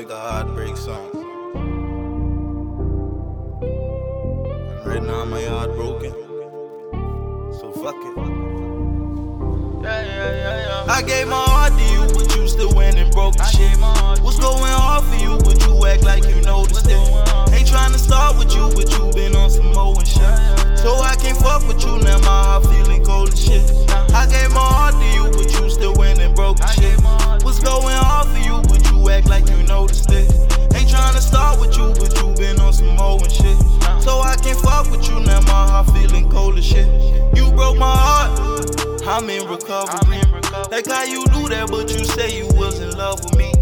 [0.00, 1.10] like a heartbreak song.
[3.60, 6.12] And right now my heart broken.
[7.60, 8.16] So fuck it.
[9.82, 10.92] Yeah, yeah, yeah, yeah.
[10.92, 13.76] I gave my heart to you, but you still went and broke the shit.
[14.24, 17.52] What's going on for you, but you act like you noticed it.
[17.52, 20.78] Ain't trying to start with you, but you been on some more and shit.
[20.78, 21.98] So I can't fuck with you,
[39.20, 39.98] I'm in recovery.
[40.00, 40.76] I'm in recovery.
[40.76, 43.52] Like how you do that, but you say you was in love with me.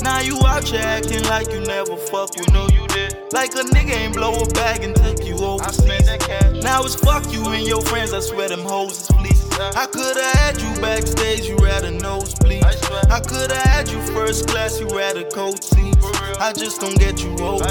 [0.00, 2.54] Now you out here acting like you never fuck You with me.
[2.54, 3.14] know you did.
[3.34, 6.06] Like a nigga ain't blow a bag and take you overseas.
[6.06, 6.62] that cash.
[6.62, 9.44] Now it's fuck you and your friends, I swear them hoes is fleece.
[9.76, 12.64] I could've had you backstage, you rather nosebleed.
[12.64, 12.72] I.
[13.10, 15.98] I could've had you first class, you rather coach seats.
[15.98, 16.40] For.
[16.40, 17.68] I just don't get you over.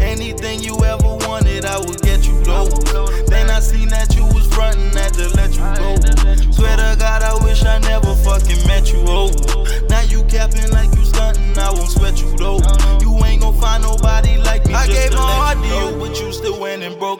[0.00, 2.68] Anything you ever wanted, I would get you low.
[3.28, 4.09] Then I seen that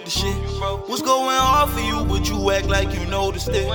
[0.01, 0.89] broke the shit.
[0.89, 3.67] What's going on for you, but you act like you noticed it.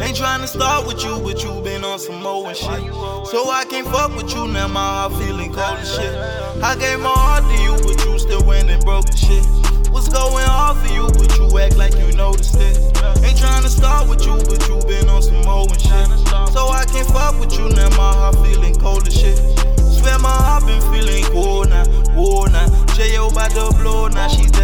[0.00, 2.92] Ain't trying to start with you, but you been on some more and shit.
[3.30, 6.14] So I can't fuck with you, now my heart feeling cold as shit.
[6.62, 9.44] I gave my heart to you, but you still went and broke the shit.
[9.90, 12.76] What's going on for you, but you act like you noticed it.
[13.22, 16.08] Ain't trying to start with you, but you been on some more and shit.
[16.52, 19.38] So I can't fuck with you, now my heart feeling cold as shit.
[19.78, 22.68] Swear my heart been feeling cold now, cold now.
[22.94, 23.28] J.O.
[23.28, 24.63] about to blow now, she texting on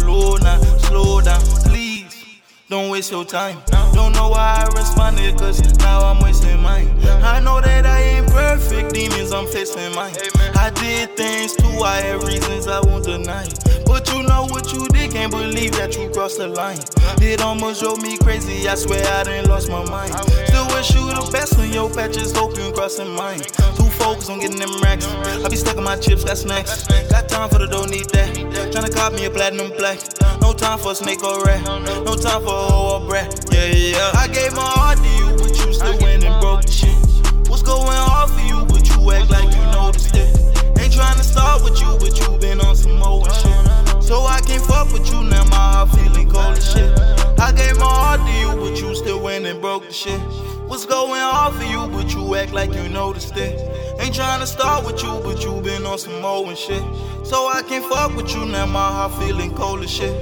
[0.00, 2.40] Slow down, please.
[2.68, 3.58] Don't waste your time.
[3.94, 6.88] Don't know why I responded, cause now I'm wasting mine.
[7.22, 10.14] I know that I ain't perfect, demons, I'm facing mine.
[10.54, 13.46] I did things too, I have reasons I won't deny.
[13.86, 16.78] But you know what you did, can't believe that you crossed the line.
[17.22, 20.12] It almost drove me crazy, I swear I done lost my mind.
[20.46, 23.40] Still wish you the best when your patches hope you crossing mine.
[23.76, 25.06] Too focused on getting them racks.
[25.44, 26.86] I be stuck on my chips, got snacks.
[27.10, 28.34] Got time for the don't need that.
[28.72, 29.98] Tryna cop me a platinum black.
[30.40, 31.62] No time for a snake or rat.
[32.04, 33.28] No time for a hoe or brat.
[33.52, 34.12] Yeah, yeah.
[34.14, 36.96] I gave my heart to you, but you still went and broke the shit.
[37.48, 40.30] What's going on for you, but you act like you noticed it.
[40.78, 44.02] Ain't tryna start with you, but you been on some more shit.
[44.02, 46.98] So I can't fuck with you, now my heart feeling cold as shit.
[47.38, 50.20] I gave my heart to you, but you still went and broke the shit.
[50.68, 53.56] What's going on for you, but you act like you noticed it.
[53.98, 56.82] Ain't tryna start with you, but you been on some more and shit.
[57.24, 60.14] So I can't fuck with you, now my heart feeling cold as shit.